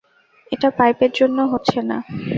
এটা 0.51 0.69
পাইপের 0.77 1.11
জন্য 1.19 1.37
হচ্ছে 1.51 1.79
না। 1.89 1.97